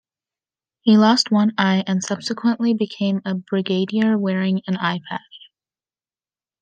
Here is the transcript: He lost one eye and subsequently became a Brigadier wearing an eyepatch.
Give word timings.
He 0.81 0.97
lost 0.97 1.29
one 1.29 1.51
eye 1.59 1.83
and 1.85 2.03
subsequently 2.03 2.73
became 2.73 3.21
a 3.23 3.35
Brigadier 3.35 4.17
wearing 4.17 4.63
an 4.65 4.75
eyepatch. 4.77 5.51